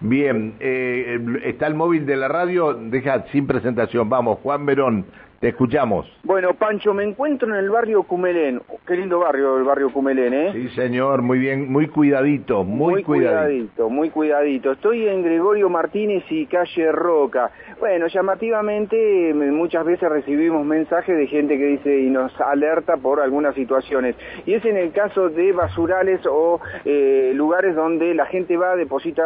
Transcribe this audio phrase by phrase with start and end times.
[0.00, 4.08] Bien, eh, está el móvil de la radio, deja sin presentación.
[4.08, 5.04] Vamos, Juan Verón,
[5.40, 6.06] te escuchamos.
[6.22, 8.60] Bueno, Pancho, me encuentro en el barrio Cumelén.
[8.86, 10.52] Qué lindo barrio, el barrio Cumelén, ¿eh?
[10.52, 13.88] Sí, señor, muy bien, muy cuidadito, muy, muy cuidadito.
[13.88, 17.50] Muy cuidadito, Estoy en Gregorio Martínez y calle Roca.
[17.78, 23.54] Bueno, llamativamente muchas veces recibimos mensajes de gente que dice y nos alerta por algunas
[23.54, 24.16] situaciones.
[24.44, 29.22] Y es en el caso de basurales o eh, lugares donde la gente va, deposita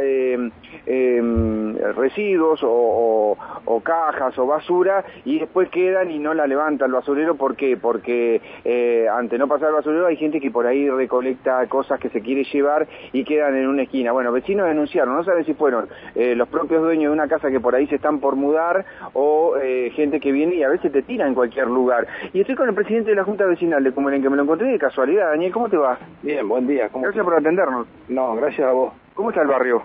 [0.00, 0.50] eh,
[0.86, 6.84] em, residuos o, o, cajas o basura y después después quedan y no la levanta
[6.84, 7.34] el basurero.
[7.36, 7.78] ¿Por qué?
[7.78, 12.10] Porque eh, ante no pasar el basurero hay gente que por ahí recolecta cosas que
[12.10, 14.12] se quiere llevar y quedan en una esquina.
[14.12, 17.58] Bueno, vecinos denunciaron, no saben si fueron eh, los propios dueños de una casa que
[17.58, 21.00] por ahí se están por mudar o eh, gente que viene y a veces te
[21.00, 22.06] tira en cualquier lugar.
[22.34, 24.68] Y estoy con el presidente de la Junta Vecinal de Comunén, que me lo encontré
[24.68, 25.30] de casualidad.
[25.30, 25.98] Daniel, ¿cómo te va?
[26.22, 26.90] Bien, buen día.
[26.92, 27.86] gracias por atendernos.
[28.10, 28.92] No, gracias a vos.
[29.14, 29.82] ¿Cómo está el barrio?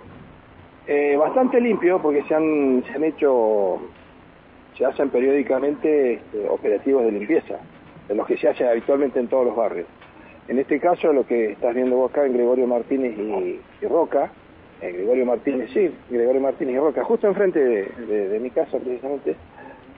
[1.18, 3.80] bastante limpio porque se han, se han hecho
[4.78, 7.60] se hacen periódicamente este, operativos de limpieza,
[8.08, 9.88] de los que se hacen habitualmente en todos los barrios.
[10.48, 14.32] En este caso, lo que estás viendo vos acá en Gregorio Martínez y, Roca,
[14.82, 19.36] en Gregorio Martínez, sí, Gregorio Martínez y Roca, justo enfrente de, mi casa precisamente,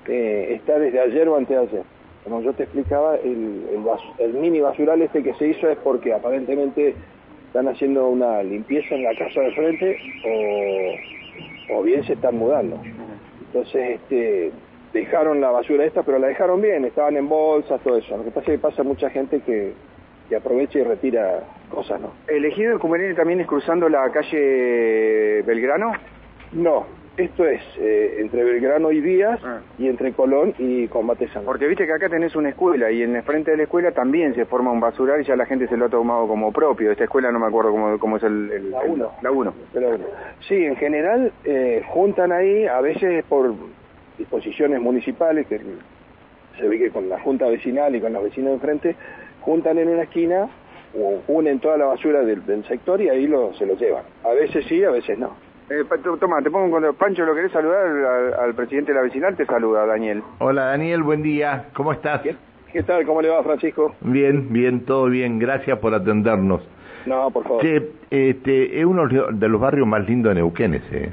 [0.07, 1.83] eh, está desde ayer o antes de ayer.
[2.23, 6.94] Como yo te explicaba, el, mini basural este que se hizo es porque aparentemente
[7.47, 9.97] están haciendo una limpieza en la casa de frente
[11.73, 12.79] o bien se están mudando.
[13.54, 14.52] Entonces, este,
[14.94, 18.18] dejaron la basura esta, pero la dejaron bien, estaban en bolsas, todo eso.
[18.18, 19.73] Lo que pasa es que pasa mucha gente que,
[20.28, 22.14] que aprovecha y retira cosas, ¿no?
[22.28, 25.92] ¿Elegido el también es cruzando la calle Belgrano?
[26.52, 29.59] No, esto es eh, entre Belgrano y Díaz ah.
[29.78, 33.16] y entre Colón y Combate San Porque viste que acá tenés una escuela y en
[33.16, 35.78] el frente de la escuela también se forma un basural y ya la gente se
[35.78, 36.91] lo ha tomado como propio.
[36.91, 39.11] Esta escuela no me acuerdo cómo, cómo es el, La 1.
[39.22, 39.53] La 1.
[40.47, 43.53] Sí, en general eh, juntan ahí, a veces por
[44.17, 45.59] disposiciones municipales, que
[46.59, 48.95] se ve que con la junta vecinal y con los vecinos de enfrente,
[49.41, 50.50] juntan en una esquina,
[50.97, 54.03] o unen toda la basura del, sector y ahí lo, se lo llevan.
[54.24, 55.35] A veces sí, a veces no.
[55.73, 55.85] Eh,
[56.19, 57.84] toma, te pongo un Pancho, ¿lo querés saludar
[58.39, 59.35] al, presidente de la vecinal?
[59.35, 60.22] Te saluda, Daniel.
[60.38, 61.69] Hola, Daniel, buen día.
[61.73, 62.22] ¿Cómo estás?
[62.72, 63.03] ¿Qué, tal?
[63.07, 63.95] ¿Cómo le va, Francisco?
[64.01, 65.39] Bien, bien, todo bien.
[65.39, 66.62] Gracias por atendernos.
[67.07, 67.62] No, por favor.
[67.62, 71.12] Que este, es uno de los barrios más lindos de Neuquén ese.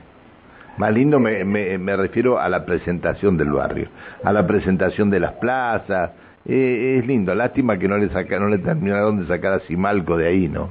[0.77, 3.89] Más lindo me, me, refiero a la presentación del barrio,
[4.23, 6.11] a la presentación de las plazas.
[6.45, 10.19] Eh, es lindo, lástima que no le saca, no le terminaron de sacar a Simalco
[10.19, 10.71] de ahí, ¿no?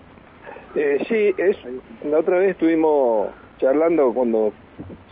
[0.76, 1.58] Eh, sí, es,
[2.06, 3.30] la otra vez estuvimos
[3.60, 4.52] charlando cuando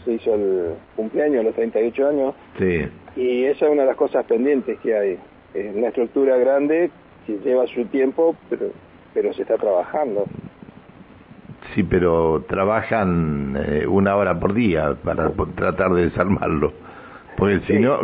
[0.04, 2.36] se hizo el cumpleaños, los 38 años.
[2.58, 2.88] Sí.
[3.16, 5.20] Y esa es una de las cosas pendientes que hay.
[5.54, 6.90] Es una estructura grande
[7.26, 8.68] que lleva su tiempo, pero,
[9.14, 10.26] pero se está trabajando.
[11.74, 16.72] Sí, pero trabajan eh, una hora por día para tratar de desarmarlo.
[17.38, 18.00] Porque si no,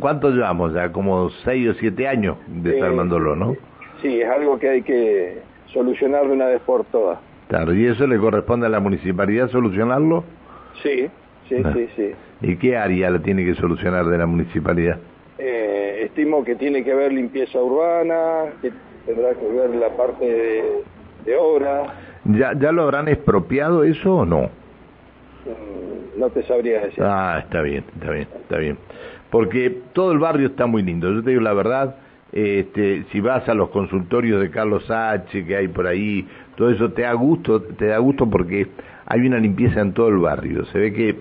[0.00, 0.92] ¿cuánto llevamos ya?
[0.92, 3.54] Como seis o siete años desarmándolo, ¿no?
[4.00, 5.38] Sí, es algo que hay que
[5.72, 7.18] solucionar de una vez por todas.
[7.48, 10.24] Claro, ¿y eso le corresponde a la municipalidad solucionarlo?
[10.82, 11.08] Sí,
[11.48, 11.72] sí, ah.
[11.74, 12.12] sí, sí.
[12.42, 14.98] ¿Y qué área la tiene que solucionar de la municipalidad?
[15.38, 18.70] Eh, estimo que tiene que haber limpieza urbana, que
[19.06, 20.84] tendrá que ver la parte
[21.24, 21.94] de, obra.
[22.24, 24.42] ¿Ya, ¿Ya lo habrán expropiado eso o no?
[25.46, 27.02] Mm, no te sabría decir.
[27.02, 28.78] Ah, está bien, está bien, está bien.
[29.30, 31.12] Porque todo el barrio está muy lindo.
[31.12, 31.96] Yo te digo la verdad,
[32.32, 35.44] este, si vas a los consultorios de Carlos H.
[35.44, 38.68] que hay por ahí, todo eso te da gusto, te da gusto porque
[39.06, 40.66] hay una limpieza en todo el barrio.
[40.66, 41.16] Se ve que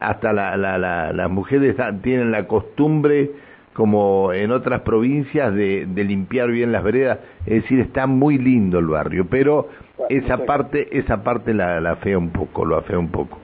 [0.00, 3.30] hasta la, la, las mujeres tienen la costumbre,
[3.72, 7.18] como en otras provincias, de, de, limpiar bien las veredas.
[7.44, 9.68] Es decir, está muy lindo el barrio, pero
[10.08, 13.38] esa parte, esa parte la, la afea un poco, lo afea un poco.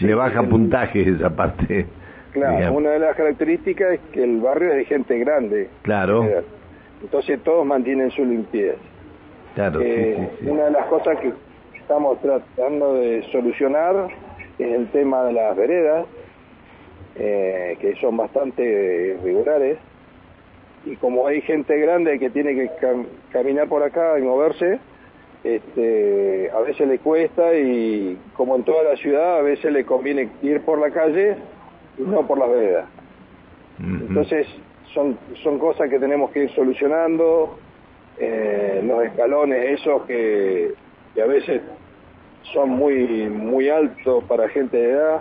[0.00, 1.86] Le baja puntajes esa parte.
[2.36, 5.70] Claro, una de las características es que el barrio es de gente grande.
[5.82, 6.28] Claro.
[7.02, 8.76] Entonces todos mantienen su limpieza.
[9.54, 11.32] Claro, eh, Una de las cosas que
[11.78, 14.08] estamos tratando de solucionar
[14.58, 16.06] es el tema de las veredas,
[17.14, 19.78] eh, que son bastante regulares.
[20.84, 22.70] Y como hay gente grande que tiene que
[23.32, 24.78] caminar por acá y moverse,
[25.42, 30.28] este, a veces le cuesta y como en toda la ciudad, a veces le conviene
[30.42, 31.36] ir por la calle
[31.98, 32.86] y no por las veredas.
[33.78, 34.46] Entonces,
[34.94, 37.58] son, son cosas que tenemos que ir solucionando,
[38.18, 40.72] eh, los escalones esos que,
[41.22, 41.60] a veces
[42.54, 45.20] son muy muy altos para gente de edad.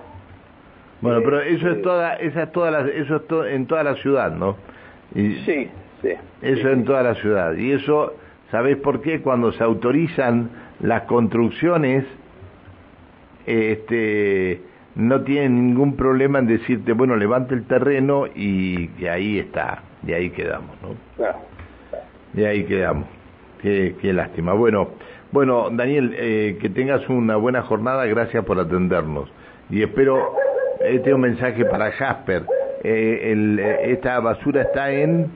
[1.01, 3.95] Bueno, pero eso es eh, toda, esa es toda la, eso es en toda la
[3.95, 4.55] ciudad, ¿no?
[5.13, 5.69] Y sí,
[6.01, 6.09] sí.
[6.41, 7.55] Eso en toda la ciudad.
[7.55, 8.13] Y eso,
[8.51, 9.21] ¿sabés por qué?
[9.21, 10.49] Cuando se autorizan
[10.79, 12.05] las construcciones,
[13.45, 14.61] este,
[14.95, 20.13] no tienen ningún problema en decirte, bueno, levante el terreno y, que ahí está, y
[20.13, 20.95] ahí quedamos, ¿no?
[21.17, 21.39] Claro.
[22.33, 23.07] Y ahí quedamos.
[23.61, 24.53] Qué, qué lástima.
[24.53, 24.89] Bueno,
[25.31, 29.29] bueno, Daniel, eh, que tengas una buena jornada, gracias por atendernos.
[29.69, 30.33] Y espero,
[30.79, 32.43] este es un mensaje para Jasper.
[32.83, 35.29] Eh, el, eh, esta basura está en...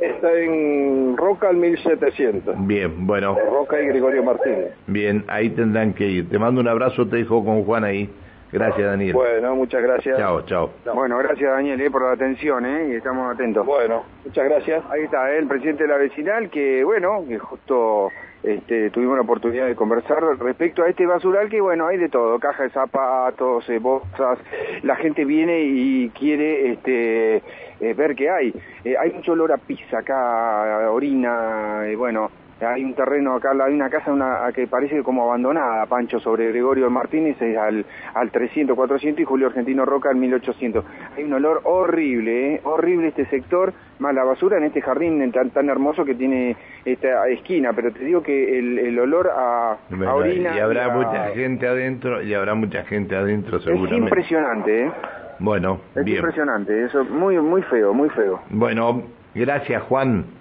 [0.00, 2.54] Está en Roca al 1700.
[2.66, 3.36] Bien, bueno.
[3.50, 4.74] Roca y Gregorio Martínez.
[4.86, 6.28] Bien, ahí tendrán que ir.
[6.28, 8.10] Te mando un abrazo, te dejo con Juan ahí.
[8.50, 9.12] Gracias, Daniel.
[9.12, 10.16] Bueno, muchas gracias.
[10.16, 10.70] Chao, chao.
[10.94, 12.88] Bueno, gracias, Daniel, eh, por la atención, ¿eh?
[12.90, 13.66] Y estamos atentos.
[13.66, 14.82] Bueno, muchas gracias.
[14.90, 18.10] Ahí está, el presidente de la vecinal, que, bueno, que justo
[18.42, 22.38] este, tuvimos la oportunidad de conversar respecto a este basural que bueno hay de todo
[22.38, 24.38] caja de zapatos eh, bolsas
[24.84, 27.42] la gente viene y quiere este
[27.80, 28.54] eh, ver qué hay
[28.84, 32.30] eh, hay mucho olor a pizza acá orina bueno
[32.60, 36.90] hay un terreno acá, hay una casa una, que parece como abandonada, Pancho, sobre Gregorio
[36.90, 37.84] Martínez al,
[38.14, 40.84] al 300, 400 y Julio Argentino Roca al 1800.
[41.16, 42.60] Hay un olor horrible, ¿eh?
[42.64, 47.28] horrible este sector, más la basura en este jardín tan, tan hermoso que tiene esta
[47.28, 49.76] esquina, pero te digo que el, el olor a,
[50.12, 50.56] orina...
[50.56, 53.96] Y habrá mucha gente adentro, y habrá mucha gente adentro seguramente.
[53.96, 54.92] Es impresionante, ¿eh?
[55.40, 58.40] Bueno, es impresionante, eso muy muy feo, muy feo.
[58.50, 59.04] Bueno,
[59.34, 60.37] gracias Juan.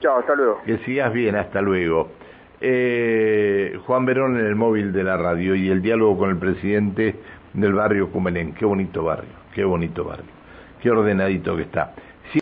[0.00, 0.62] Chao, hasta luego.
[0.64, 2.10] Que sigas bien, hasta luego.
[2.60, 7.14] Eh, Juan Verón en el móvil de la radio y el diálogo con el presidente
[7.52, 8.54] del barrio Cumelén.
[8.54, 10.26] Qué bonito barrio, qué bonito barrio,
[10.80, 11.94] qué ordenadito que está.